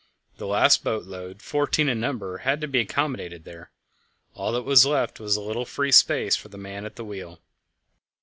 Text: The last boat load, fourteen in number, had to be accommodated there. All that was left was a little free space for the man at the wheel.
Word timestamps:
The 0.37 0.47
last 0.47 0.83
boat 0.83 1.03
load, 1.05 1.43
fourteen 1.43 1.87
in 1.87 1.99
number, 1.99 2.39
had 2.39 2.59
to 2.61 2.67
be 2.67 2.79
accommodated 2.79 3.43
there. 3.43 3.69
All 4.33 4.51
that 4.53 4.63
was 4.63 4.83
left 4.83 5.19
was 5.19 5.35
a 5.35 5.41
little 5.41 5.63
free 5.63 5.91
space 5.91 6.35
for 6.35 6.47
the 6.49 6.57
man 6.57 6.85
at 6.87 6.95
the 6.95 7.05
wheel. 7.05 7.39